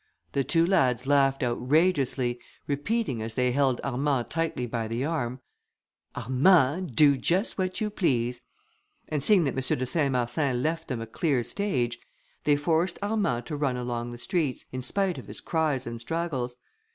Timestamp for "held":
3.51-3.79